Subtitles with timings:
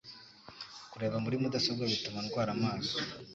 [0.91, 2.97] kureba muri mudasobwa bituma rwara amaso